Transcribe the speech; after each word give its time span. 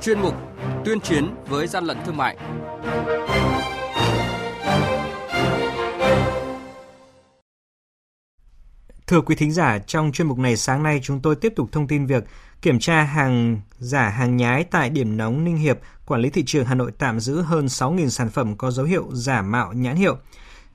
chuyên 0.00 0.20
mục 0.20 0.34
Tuyên 0.84 1.00
chiến 1.00 1.34
với 1.48 1.66
gian 1.66 1.84
lận 1.84 1.96
thương 2.06 2.16
mại. 2.16 2.36
Thưa 9.06 9.20
quý 9.20 9.34
thính 9.34 9.52
giả, 9.52 9.78
trong 9.78 10.12
chuyên 10.12 10.28
mục 10.28 10.38
này 10.38 10.56
sáng 10.56 10.82
nay 10.82 11.00
chúng 11.02 11.20
tôi 11.20 11.36
tiếp 11.36 11.52
tục 11.56 11.68
thông 11.72 11.86
tin 11.86 12.06
việc 12.06 12.24
kiểm 12.62 12.78
tra 12.78 13.02
hàng 13.02 13.60
giả 13.78 14.08
hàng 14.08 14.36
nhái 14.36 14.64
tại 14.64 14.90
điểm 14.90 15.16
nóng 15.16 15.44
Ninh 15.44 15.56
Hiệp, 15.56 15.78
quản 16.06 16.20
lý 16.20 16.30
thị 16.30 16.42
trường 16.46 16.64
Hà 16.64 16.74
Nội 16.74 16.92
tạm 16.98 17.20
giữ 17.20 17.40
hơn 17.40 17.66
6.000 17.66 18.08
sản 18.08 18.30
phẩm 18.30 18.56
có 18.56 18.70
dấu 18.70 18.86
hiệu 18.86 19.08
giả 19.12 19.42
mạo 19.42 19.72
nhãn 19.72 19.96
hiệu. 19.96 20.16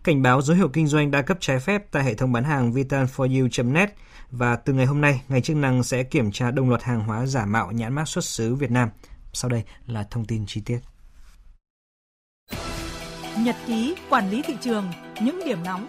Cảnh 0.04 0.22
báo 0.22 0.42
dấu 0.42 0.58
hiệu 0.58 0.70
kinh 0.70 0.88
doanh 0.88 1.12
đa 1.12 1.22
cấp 1.22 1.38
trái 1.40 1.60
phép 1.60 1.92
tại 1.92 2.04
hệ 2.04 2.14
thống 2.14 2.32
bán 2.32 2.44
hàng 2.44 2.72
vitanforyou.net 2.72 3.90
và 4.32 4.56
từ 4.56 4.74
ngày 4.74 4.86
hôm 4.86 5.02
nay, 5.02 5.22
ngành 5.30 5.42
chức 5.42 5.56
năng 5.58 5.84
sẽ 5.84 6.04
kiểm 6.04 6.32
tra 6.32 6.52
đồng 6.52 6.70
loạt 6.70 6.84
hàng 6.84 7.04
hóa 7.04 7.26
giả 7.26 7.46
mạo 7.46 7.72
nhãn 7.72 7.94
mác 7.94 8.08
xuất 8.08 8.26
xứ 8.26 8.56
Việt 8.56 8.72
Nam. 8.72 8.90
Sau 9.34 9.50
đây 9.50 9.64
là 9.88 10.04
thông 10.04 10.26
tin 10.26 10.46
chi 10.46 10.62
tiết. 10.66 10.80
Nhật 13.40 13.56
ký 13.68 13.96
quản 14.10 14.30
lý 14.30 14.42
thị 14.42 14.54
trường, 14.62 14.92
những 15.22 15.42
điểm 15.46 15.64
nóng 15.64 15.88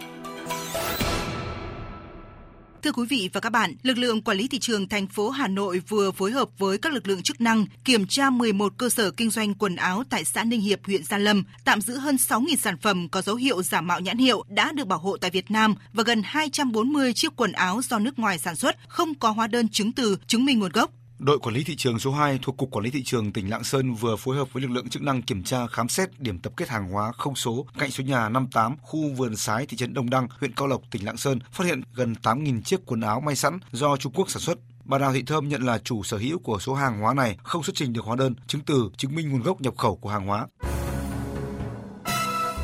Thưa 2.84 2.92
quý 2.92 3.06
vị 3.08 3.30
và 3.32 3.40
các 3.40 3.50
bạn, 3.50 3.74
lực 3.82 3.98
lượng 3.98 4.22
quản 4.22 4.36
lý 4.36 4.48
thị 4.48 4.58
trường 4.58 4.88
thành 4.88 5.06
phố 5.06 5.30
Hà 5.30 5.48
Nội 5.48 5.82
vừa 5.88 6.10
phối 6.10 6.30
hợp 6.30 6.48
với 6.58 6.78
các 6.78 6.92
lực 6.92 7.08
lượng 7.08 7.22
chức 7.22 7.40
năng 7.40 7.66
kiểm 7.84 8.06
tra 8.06 8.30
11 8.30 8.72
cơ 8.78 8.88
sở 8.88 9.10
kinh 9.10 9.30
doanh 9.30 9.54
quần 9.54 9.76
áo 9.76 10.02
tại 10.10 10.24
xã 10.24 10.44
Ninh 10.44 10.60
Hiệp, 10.60 10.86
huyện 10.86 11.04
Gia 11.04 11.18
Lâm, 11.18 11.44
tạm 11.64 11.80
giữ 11.80 11.96
hơn 11.96 12.16
6.000 12.16 12.56
sản 12.56 12.78
phẩm 12.78 13.08
có 13.08 13.22
dấu 13.22 13.36
hiệu 13.36 13.62
giả 13.62 13.80
mạo 13.80 14.00
nhãn 14.00 14.18
hiệu 14.18 14.44
đã 14.48 14.72
được 14.72 14.86
bảo 14.86 14.98
hộ 14.98 15.16
tại 15.16 15.30
Việt 15.30 15.50
Nam 15.50 15.74
và 15.92 16.02
gần 16.02 16.22
240 16.24 17.12
chiếc 17.12 17.36
quần 17.36 17.52
áo 17.52 17.80
do 17.82 17.98
nước 17.98 18.18
ngoài 18.18 18.38
sản 18.38 18.56
xuất 18.56 18.76
không 18.88 19.14
có 19.14 19.30
hóa 19.30 19.46
đơn 19.46 19.68
chứng 19.68 19.92
từ 19.92 20.16
chứng 20.26 20.44
minh 20.44 20.58
nguồn 20.58 20.72
gốc. 20.72 20.90
Đội 21.18 21.38
quản 21.38 21.54
lý 21.54 21.64
thị 21.64 21.76
trường 21.76 21.98
số 21.98 22.12
2 22.12 22.38
thuộc 22.42 22.56
Cục 22.56 22.70
Quản 22.70 22.84
lý 22.84 22.90
Thị 22.90 23.02
trường 23.04 23.32
tỉnh 23.32 23.50
Lạng 23.50 23.64
Sơn 23.64 23.94
vừa 23.94 24.16
phối 24.16 24.36
hợp 24.36 24.52
với 24.52 24.62
lực 24.62 24.70
lượng 24.70 24.88
chức 24.88 25.02
năng 25.02 25.22
kiểm 25.22 25.42
tra 25.42 25.66
khám 25.66 25.88
xét 25.88 26.20
điểm 26.20 26.38
tập 26.38 26.52
kết 26.56 26.68
hàng 26.68 26.88
hóa 26.88 27.12
không 27.12 27.34
số 27.34 27.66
cạnh 27.78 27.90
số 27.90 28.04
nhà 28.04 28.28
58 28.28 28.76
khu 28.82 29.10
vườn 29.16 29.36
sái 29.36 29.66
thị 29.66 29.76
trấn 29.76 29.94
Đông 29.94 30.10
Đăng, 30.10 30.28
huyện 30.40 30.52
Cao 30.52 30.66
Lộc, 30.66 30.82
tỉnh 30.90 31.04
Lạng 31.04 31.16
Sơn, 31.16 31.38
phát 31.52 31.64
hiện 31.64 31.82
gần 31.94 32.14
8.000 32.22 32.62
chiếc 32.62 32.86
quần 32.86 33.00
áo 33.00 33.20
may 33.20 33.36
sẵn 33.36 33.58
do 33.72 33.96
Trung 33.96 34.12
Quốc 34.12 34.30
sản 34.30 34.40
xuất. 34.42 34.58
Bà 34.84 34.98
Đào 34.98 35.12
Thị 35.12 35.22
Thơm 35.26 35.48
nhận 35.48 35.62
là 35.62 35.78
chủ 35.78 36.02
sở 36.02 36.16
hữu 36.16 36.38
của 36.38 36.58
số 36.58 36.74
hàng 36.74 37.00
hóa 37.00 37.14
này 37.14 37.38
không 37.42 37.62
xuất 37.62 37.76
trình 37.76 37.92
được 37.92 38.04
hóa 38.04 38.16
đơn, 38.16 38.34
chứng 38.46 38.62
từ 38.62 38.90
chứng 38.96 39.14
minh 39.14 39.30
nguồn 39.30 39.42
gốc 39.42 39.60
nhập 39.60 39.74
khẩu 39.76 39.96
của 39.96 40.08
hàng 40.08 40.26
hóa. 40.26 40.46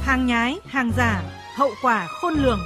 Hàng 0.03 0.27
nhái, 0.27 0.57
hàng 0.67 0.93
giả, 0.97 1.23
hậu 1.57 1.71
quả 1.83 2.07
khôn 2.07 2.35
lường. 2.35 2.61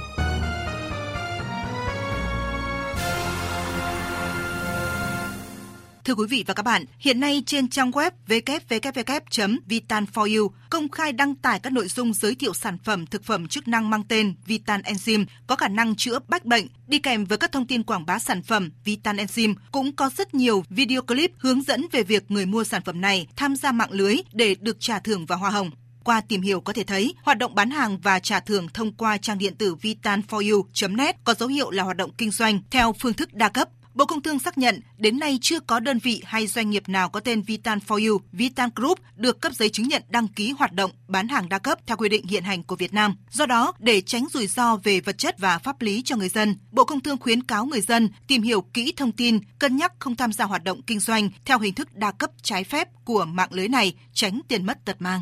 Thưa 6.05 6.15
quý 6.15 6.25
vị 6.29 6.43
và 6.47 6.53
các 6.53 6.63
bạn, 6.63 6.85
hiện 6.99 7.19
nay 7.19 7.43
trên 7.45 7.69
trang 7.69 7.91
web 7.91 8.11
www.vitan4u 8.27 10.49
công 10.69 10.89
khai 10.89 11.11
đăng 11.11 11.35
tải 11.35 11.59
các 11.59 11.73
nội 11.73 11.87
dung 11.87 12.13
giới 12.13 12.35
thiệu 12.35 12.53
sản 12.53 12.77
phẩm 12.83 13.05
thực 13.05 13.23
phẩm 13.23 13.47
chức 13.47 13.67
năng 13.67 13.89
mang 13.89 14.03
tên 14.07 14.35
Vitan 14.45 14.81
Enzyme 14.81 15.25
có 15.47 15.55
khả 15.55 15.67
năng 15.67 15.95
chữa 15.95 16.19
bách 16.27 16.45
bệnh. 16.45 16.67
Đi 16.87 16.99
kèm 16.99 17.25
với 17.25 17.37
các 17.37 17.51
thông 17.51 17.67
tin 17.67 17.83
quảng 17.83 18.05
bá 18.05 18.19
sản 18.19 18.41
phẩm 18.41 18.71
Vitan 18.83 19.17
Enzyme 19.17 19.55
cũng 19.71 19.95
có 19.95 20.09
rất 20.17 20.33
nhiều 20.33 20.63
video 20.69 21.01
clip 21.01 21.31
hướng 21.37 21.61
dẫn 21.61 21.85
về 21.91 22.03
việc 22.03 22.31
người 22.31 22.45
mua 22.45 22.63
sản 22.63 22.81
phẩm 22.85 23.01
này 23.01 23.27
tham 23.35 23.55
gia 23.55 23.71
mạng 23.71 23.91
lưới 23.91 24.15
để 24.33 24.55
được 24.59 24.77
trả 24.79 24.99
thưởng 24.99 25.25
và 25.25 25.35
hoa 25.35 25.49
hồng. 25.49 25.71
Qua 26.03 26.21
tìm 26.21 26.41
hiểu 26.41 26.61
có 26.61 26.73
thể 26.73 26.83
thấy, 26.83 27.13
hoạt 27.23 27.37
động 27.37 27.55
bán 27.55 27.69
hàng 27.69 27.99
và 27.99 28.19
trả 28.19 28.39
thưởng 28.39 28.67
thông 28.73 28.93
qua 28.93 29.17
trang 29.17 29.37
điện 29.37 29.55
tử 29.55 29.75
vitan4u.net 29.81 31.13
có 31.23 31.33
dấu 31.33 31.49
hiệu 31.49 31.71
là 31.71 31.83
hoạt 31.83 31.97
động 31.97 32.11
kinh 32.17 32.31
doanh 32.31 32.59
theo 32.71 32.93
phương 32.99 33.13
thức 33.13 33.33
đa 33.33 33.49
cấp. 33.49 33.69
Bộ 33.95 34.05
Công 34.05 34.21
Thương 34.21 34.39
xác 34.39 34.57
nhận 34.57 34.81
đến 34.97 35.19
nay 35.19 35.39
chưa 35.41 35.59
có 35.59 35.79
đơn 35.79 35.99
vị 35.99 36.21
hay 36.25 36.47
doanh 36.47 36.69
nghiệp 36.69 36.89
nào 36.89 37.09
có 37.09 37.19
tên 37.19 37.41
Vitan 37.41 37.79
for 37.87 38.09
You, 38.09 38.21
Vitan 38.31 38.69
Group 38.75 38.99
được 39.15 39.41
cấp 39.41 39.53
giấy 39.55 39.69
chứng 39.69 39.87
nhận 39.87 40.03
đăng 40.09 40.27
ký 40.27 40.51
hoạt 40.51 40.73
động 40.73 40.91
bán 41.07 41.27
hàng 41.27 41.49
đa 41.49 41.59
cấp 41.59 41.79
theo 41.87 41.97
quy 41.97 42.09
định 42.09 42.27
hiện 42.27 42.43
hành 42.43 42.63
của 42.63 42.75
Việt 42.75 42.93
Nam. 42.93 43.15
Do 43.31 43.45
đó, 43.45 43.73
để 43.79 44.01
tránh 44.01 44.27
rủi 44.33 44.47
ro 44.47 44.75
về 44.75 44.99
vật 44.99 45.17
chất 45.17 45.39
và 45.39 45.57
pháp 45.57 45.81
lý 45.81 46.01
cho 46.01 46.15
người 46.15 46.29
dân, 46.29 46.55
Bộ 46.71 46.83
Công 46.83 46.99
Thương 46.99 47.17
khuyến 47.17 47.43
cáo 47.43 47.65
người 47.65 47.81
dân 47.81 48.09
tìm 48.27 48.41
hiểu 48.41 48.61
kỹ 48.61 48.93
thông 48.97 49.11
tin, 49.11 49.39
cân 49.59 49.77
nhắc 49.77 49.93
không 49.99 50.15
tham 50.15 50.33
gia 50.33 50.45
hoạt 50.45 50.63
động 50.63 50.81
kinh 50.81 50.99
doanh 50.99 51.29
theo 51.45 51.59
hình 51.59 51.73
thức 51.73 51.95
đa 51.95 52.11
cấp 52.11 52.31
trái 52.41 52.63
phép 52.63 52.87
của 53.05 53.25
mạng 53.25 53.53
lưới 53.53 53.67
này, 53.67 53.95
tránh 54.13 54.39
tiền 54.47 54.65
mất 54.65 54.85
tật 54.85 54.95
mang. 54.99 55.21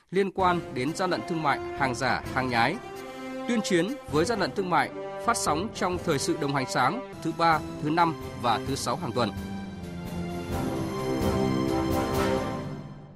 liên 0.11 0.31
quan 0.31 0.73
đến 0.73 0.95
gian 0.95 1.09
lận 1.09 1.21
thương 1.29 1.43
mại, 1.43 1.59
hàng 1.79 1.95
giả, 1.95 2.23
hàng 2.33 2.49
nhái 2.49 2.75
tuyên 3.47 3.61
chiến 3.61 3.87
với 4.11 4.25
gian 4.25 4.39
lận 4.39 4.51
thương 4.55 4.69
mại 4.69 4.89
phát 5.25 5.37
sóng 5.37 5.69
trong 5.75 5.97
thời 6.05 6.19
sự 6.19 6.37
đồng 6.41 6.55
hành 6.55 6.65
sáng 6.69 7.13
thứ 7.23 7.31
ba, 7.37 7.59
thứ 7.83 7.89
năm 7.89 8.15
và 8.41 8.59
thứ 8.67 8.75
sáu 8.75 8.95
hàng 8.95 9.11
tuần. 9.11 9.29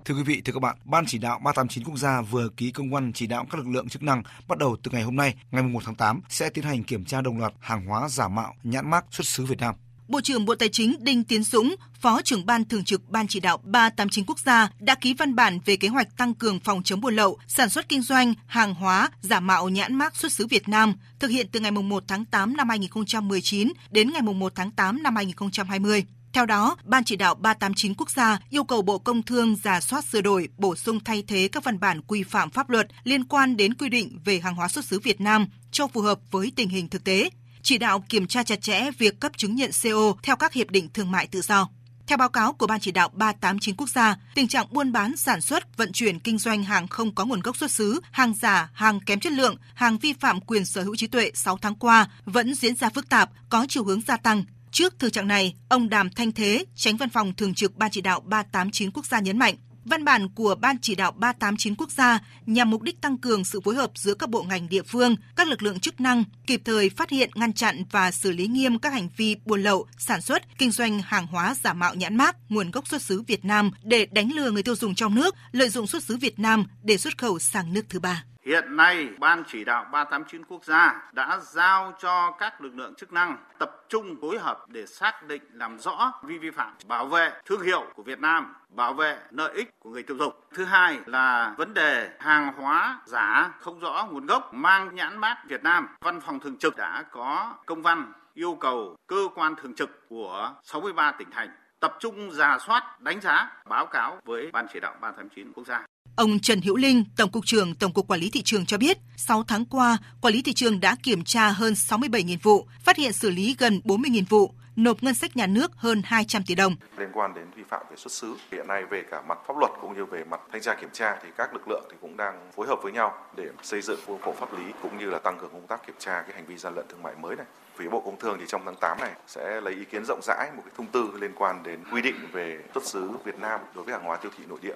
Thưa 0.06 0.16
quý 0.16 0.24
vị, 0.24 0.42
thưa 0.46 0.54
các 0.54 0.60
bạn, 0.60 0.78
Ban 0.86 1.06
chỉ 1.08 1.18
đạo 1.18 1.40
389 1.44 1.84
quốc 1.84 1.98
gia 1.98 2.22
vừa 2.22 2.50
ký 2.58 2.72
công 2.72 2.92
văn 2.92 3.14
chỉ 3.14 3.28
đạo 3.28 3.46
các 3.52 3.58
lực 3.58 3.68
lượng 3.68 3.90
chức 3.90 4.04
năng 4.04 4.24
bắt 4.48 4.58
đầu 4.58 4.78
từ 4.84 4.92
ngày 4.92 5.04
hôm 5.04 5.16
nay, 5.16 5.36
ngày 5.52 5.64
1 5.64 5.80
tháng 5.86 5.96
8 5.96 6.22
sẽ 6.30 6.50
tiến 6.50 6.64
hành 6.64 6.84
kiểm 6.84 7.06
tra 7.06 7.22
đồng 7.22 7.40
loạt 7.40 7.54
hàng 7.60 7.86
hóa 7.86 8.10
giả 8.10 8.28
mạo 8.28 8.54
nhãn 8.64 8.90
mác 8.90 9.06
xuất 9.12 9.28
xứ 9.28 9.46
Việt 9.46 9.60
Nam. 9.60 9.76
Bộ 10.08 10.22
trưởng 10.22 10.46
Bộ 10.46 10.56
Tài 10.56 10.70
chính 10.70 10.96
Đinh 11.00 11.24
Tiến 11.24 11.44
Dũng, 11.44 11.76
Phó 12.02 12.22
trưởng 12.22 12.46
ban 12.46 12.66
thường 12.66 12.84
trực 12.84 13.10
Ban 13.10 13.28
chỉ 13.28 13.40
đạo 13.40 13.60
389 13.64 14.26
quốc 14.26 14.40
gia 14.40 14.70
đã 14.80 14.96
ký 14.96 15.14
văn 15.14 15.36
bản 15.36 15.60
về 15.66 15.76
kế 15.76 15.88
hoạch 15.88 16.18
tăng 16.18 16.34
cường 16.34 16.60
phòng 16.60 16.84
chống 16.84 17.02
buôn 17.02 17.16
lậu, 17.16 17.38
sản 17.48 17.70
xuất 17.70 17.90
kinh 17.90 18.02
doanh 18.02 18.34
hàng 18.46 18.74
hóa 18.74 19.10
giả 19.22 19.40
mạo 19.40 19.70
nhãn 19.70 19.96
mác 19.96 20.16
xuất 20.16 20.32
xứ 20.32 20.48
Việt 20.48 20.68
Nam, 20.68 20.94
thực 21.20 21.28
hiện 21.28 21.48
từ 21.52 21.60
ngày 21.60 21.72
1 21.72 22.04
tháng 22.08 22.26
8 22.26 22.58
năm 22.58 22.70
2019 22.70 23.74
đến 23.90 24.14
ngày 24.14 24.22
1 24.22 24.56
tháng 24.56 24.72
8 24.72 25.04
năm 25.04 25.16
2020. 25.16 26.06
Theo 26.34 26.46
đó, 26.46 26.78
Ban 26.84 27.04
chỉ 27.04 27.16
đạo 27.16 27.36
389 27.36 27.94
quốc 27.98 28.10
gia 28.10 28.40
yêu 28.50 28.64
cầu 28.64 28.82
Bộ 28.82 28.98
Công 28.98 29.24
Thương 29.24 29.56
giả 29.64 29.82
soát 29.82 30.06
sửa 30.06 30.22
đổi, 30.22 30.50
bổ 30.58 30.76
sung 30.76 31.00
thay 31.04 31.24
thế 31.28 31.50
các 31.52 31.64
văn 31.64 31.80
bản 31.80 32.02
quy 32.02 32.24
phạm 32.24 32.50
pháp 32.50 32.70
luật 32.70 32.88
liên 33.04 33.24
quan 33.24 33.58
đến 33.58 33.74
quy 33.74 33.90
định 33.90 34.20
về 34.26 34.40
hàng 34.40 34.56
hóa 34.56 34.68
xuất 34.68 34.86
xứ 34.86 35.00
Việt 35.00 35.22
Nam 35.22 35.48
cho 35.72 35.88
phù 35.88 36.02
hợp 36.02 36.20
với 36.32 36.52
tình 36.56 36.70
hình 36.70 36.90
thực 36.90 37.04
tế, 37.04 37.30
chỉ 37.66 37.78
đạo 37.78 38.04
kiểm 38.10 38.28
tra 38.28 38.44
chặt 38.44 38.62
chẽ 38.62 38.92
việc 38.98 39.20
cấp 39.20 39.32
chứng 39.38 39.56
nhận 39.56 39.72
CO 39.84 40.14
theo 40.24 40.36
các 40.36 40.54
hiệp 40.54 40.70
định 40.70 40.90
thương 40.94 41.12
mại 41.12 41.28
tự 41.28 41.42
do. 41.42 41.70
Theo 42.08 42.18
báo 42.18 42.30
cáo 42.30 42.54
của 42.54 42.68
Ban 42.68 42.80
chỉ 42.80 42.92
đạo 42.92 43.10
389 43.14 43.76
quốc 43.76 43.90
gia, 43.90 44.16
tình 44.36 44.48
trạng 44.48 44.68
buôn 44.72 44.92
bán, 44.92 45.18
sản 45.18 45.42
xuất, 45.42 45.78
vận 45.78 45.92
chuyển, 45.92 46.20
kinh 46.20 46.38
doanh 46.38 46.64
hàng 46.64 46.88
không 46.88 47.16
có 47.16 47.26
nguồn 47.26 47.42
gốc 47.42 47.58
xuất 47.58 47.72
xứ, 47.72 48.00
hàng 48.12 48.34
giả, 48.42 48.70
hàng 48.74 49.00
kém 49.00 49.20
chất 49.20 49.34
lượng, 49.34 49.56
hàng 49.74 49.98
vi 49.98 50.14
phạm 50.14 50.42
quyền 50.42 50.66
sở 50.66 50.84
hữu 50.84 50.96
trí 50.96 51.08
tuệ 51.08 51.32
6 51.34 51.58
tháng 51.58 51.76
qua 51.76 52.08
vẫn 52.26 52.56
diễn 52.56 52.76
ra 52.76 52.90
phức 52.90 53.10
tạp, 53.10 53.30
có 53.50 53.66
chiều 53.70 53.84
hướng 53.84 54.02
gia 54.02 54.18
tăng. 54.18 54.44
Trước 54.72 55.00
thực 55.00 55.14
trạng 55.14 55.28
này, 55.28 55.56
ông 55.70 55.90
Đàm 55.90 56.10
Thanh 56.10 56.32
Thế, 56.32 56.66
tránh 56.76 56.98
văn 56.98 57.10
phòng 57.10 57.34
thường 57.36 57.54
trực 57.54 57.76
Ban 57.76 57.92
chỉ 57.92 58.02
đạo 58.02 58.20
389 58.20 58.92
quốc 58.92 59.06
gia 59.06 59.20
nhấn 59.20 59.40
mạnh, 59.40 59.56
Văn 59.86 60.06
bản 60.06 60.30
của 60.30 60.56
Ban 60.56 60.78
chỉ 60.82 60.96
đạo 60.96 61.12
389 61.12 61.76
quốc 61.76 61.92
gia 61.92 62.20
nhằm 62.46 62.70
mục 62.70 62.82
đích 62.82 63.02
tăng 63.02 63.18
cường 63.18 63.46
sự 63.46 63.60
phối 63.62 63.76
hợp 63.76 63.92
giữa 63.96 64.14
các 64.14 64.30
bộ 64.30 64.44
ngành 64.44 64.70
địa 64.70 64.82
phương, 64.82 65.16
các 65.36 65.48
lực 65.48 65.64
lượng 65.64 65.80
chức 65.80 66.02
năng, 66.02 66.24
kịp 66.48 66.62
thời 66.66 66.90
phát 66.90 67.10
hiện, 67.10 67.30
ngăn 67.36 67.54
chặn 67.54 67.84
và 67.92 68.12
xử 68.12 68.32
lý 68.32 68.48
nghiêm 68.48 68.80
các 68.80 68.94
hành 68.94 69.10
vi 69.18 69.36
buôn 69.46 69.64
lậu, 69.64 69.88
sản 69.98 70.22
xuất, 70.22 70.58
kinh 70.58 70.72
doanh 70.72 71.02
hàng 71.02 71.28
hóa 71.28 71.56
giả 71.64 71.74
mạo 71.74 71.96
nhãn 71.96 72.16
mát, 72.16 72.36
nguồn 72.50 72.72
gốc 72.72 72.88
xuất 72.88 73.02
xứ 73.02 73.22
Việt 73.28 73.46
Nam 73.46 73.72
để 73.84 74.06
đánh 74.06 74.32
lừa 74.32 74.52
người 74.52 74.64
tiêu 74.64 74.76
dùng 74.76 74.96
trong 74.96 75.16
nước, 75.16 75.36
lợi 75.52 75.70
dụng 75.70 75.88
xuất 75.88 76.04
xứ 76.04 76.18
Việt 76.18 76.40
Nam 76.40 76.66
để 76.84 76.98
xuất 76.98 77.18
khẩu 77.18 77.40
sang 77.40 77.74
nước 77.74 77.86
thứ 77.90 78.00
ba. 78.00 78.24
Hiện 78.46 78.78
nay, 78.78 79.10
Ban 79.20 79.44
chỉ 79.48 79.66
đạo 79.66 79.86
389 79.92 80.46
quốc 80.46 80.64
gia 80.64 81.10
đã 81.12 81.40
giao 81.42 81.94
cho 82.00 82.32
các 82.32 82.62
lực 82.62 82.76
lượng 82.76 82.96
chức 82.96 83.14
năng 83.14 83.38
tập 83.60 83.72
trung 83.90 84.16
phối 84.22 84.40
hợp 84.40 84.66
để 84.68 84.86
xác 84.86 85.24
định 85.28 85.42
làm 85.54 85.80
rõ 85.80 86.12
vi 86.24 86.38
vi 86.38 86.52
phạm, 86.52 86.74
bảo 86.88 87.06
vệ 87.06 87.32
thương 87.46 87.62
hiệu 87.62 87.86
của 87.96 88.04
Việt 88.04 88.20
Nam, 88.20 88.54
bảo 88.70 88.94
vệ 88.94 89.20
lợi 89.30 89.54
ích 89.54 89.70
của 89.80 89.90
người 89.90 90.04
tiêu 90.04 90.18
dùng. 90.18 90.34
Thứ 90.54 90.66
hai 90.66 91.00
là 91.06 91.56
vấn 91.58 91.74
đề 91.74 92.10
hàng 92.20 92.54
hóa 92.58 93.00
giả 93.06 93.54
không 93.60 93.80
rõ 93.80 94.08
nguồn 94.12 94.26
gốc 94.26 94.54
mang 94.54 94.96
nhãn 94.96 95.18
mát 95.18 95.38
Việt 95.48 95.64
Nam. 95.64 95.88
Văn 96.02 96.22
phòng 96.22 96.40
thường 96.40 96.58
trực 96.58 96.78
đã 96.78 97.04
có 97.12 97.54
công 97.66 97.82
văn 97.82 98.14
yêu 98.34 98.58
cầu 98.60 98.96
cơ 99.08 99.28
quan 99.36 99.56
thường 99.56 99.76
trực 99.76 100.10
của 100.10 100.54
63 100.64 101.12
tỉnh 101.12 101.32
thành 101.32 101.50
tập 101.80 101.98
trung 102.00 102.32
giả 102.32 102.58
soát, 102.60 103.02
đánh 103.02 103.22
giá, 103.22 103.52
báo 103.70 103.86
cáo 103.86 104.18
với 104.26 104.52
Ban 104.52 104.68
chỉ 104.74 104.80
đạo 104.80 104.96
389 105.02 105.52
quốc 105.54 105.68
gia. 105.68 105.86
Ông 106.16 106.40
Trần 106.40 106.62
Hữu 106.62 106.76
Linh, 106.76 107.04
Tổng 107.18 107.32
cục 107.32 107.46
trưởng 107.46 107.76
Tổng 107.76 107.94
cục 107.94 108.08
Quản 108.08 108.20
lý 108.20 108.30
thị 108.30 108.42
trường 108.42 108.66
cho 108.66 108.78
biết, 108.78 108.98
6 109.18 109.44
tháng 109.44 109.66
qua, 109.66 109.98
quản 110.22 110.34
lý 110.34 110.42
thị 110.42 110.54
trường 110.54 110.80
đã 110.80 110.96
kiểm 111.04 111.24
tra 111.24 111.50
hơn 111.50 111.74
67.000 111.74 112.38
vụ, 112.44 112.68
phát 112.84 112.98
hiện 112.98 113.14
xử 113.14 113.30
lý 113.30 113.56
gần 113.60 113.82
40.000 113.84 114.24
vụ, 114.30 114.54
nộp 114.76 115.04
ngân 115.04 115.14
sách 115.14 115.38
nhà 115.38 115.48
nước 115.48 115.72
hơn 115.76 116.02
200 116.06 116.44
tỷ 116.44 116.56
đồng. 116.56 116.76
Liên 116.98 117.10
quan 117.14 117.34
đến 117.34 117.46
vi 117.56 117.64
phạm 117.70 117.82
về 117.90 117.96
xuất 117.98 118.12
xứ, 118.12 118.36
hiện 118.52 118.68
nay 118.68 118.84
về 118.90 119.04
cả 119.12 119.22
mặt 119.22 119.38
pháp 119.48 119.58
luật 119.58 119.72
cũng 119.82 119.96
như 119.96 120.06
về 120.06 120.24
mặt 120.24 120.42
thanh 120.52 120.62
tra 120.62 120.76
kiểm 120.82 120.90
tra 120.94 121.18
thì 121.24 121.30
các 121.38 121.54
lực 121.54 121.68
lượng 121.68 121.84
thì 121.92 121.98
cũng 122.02 122.18
đang 122.18 122.52
phối 122.56 122.68
hợp 122.68 122.80
với 122.84 122.92
nhau 122.92 123.14
để 123.38 123.50
xây 123.64 123.82
dựng 123.82 124.00
khuôn 124.06 124.22
khổ 124.22 124.36
pháp 124.40 124.60
lý 124.60 124.64
cũng 124.82 124.98
như 124.98 125.06
là 125.06 125.20
tăng 125.20 125.38
cường 125.42 125.52
công 125.52 125.68
tác 125.68 125.88
kiểm 125.88 125.96
tra 126.00 126.22
cái 126.22 126.36
hành 126.36 126.46
vi 126.46 126.58
gian 126.58 126.76
lận 126.76 126.86
thương 126.90 127.04
mại 127.04 127.14
mới 127.22 127.36
này. 127.36 127.46
Phía 127.78 127.90
Bộ 127.90 128.02
Công 128.06 128.20
Thương 128.20 128.38
thì 128.40 128.46
trong 128.48 128.62
tháng 128.66 128.76
8 128.82 128.98
này 129.00 129.12
sẽ 129.28 129.62
lấy 129.62 129.74
ý 129.74 129.86
kiến 129.86 130.04
rộng 130.08 130.20
rãi 130.24 130.52
một 130.56 130.62
cái 130.66 130.74
thông 130.78 130.88
tư 130.88 131.10
liên 131.20 131.32
quan 131.36 131.64
đến 131.64 131.80
quy 131.92 132.02
định 132.02 132.16
về 132.32 132.60
xuất 132.74 132.86
xứ 132.86 133.12
Việt 133.26 133.40
Nam 133.40 133.60
đối 133.76 133.86
với 133.86 133.94
hàng 133.94 134.04
hóa 134.04 134.18
tiêu 134.18 134.32
thị 134.38 134.44
nội 134.48 134.60
địa. 134.62 134.76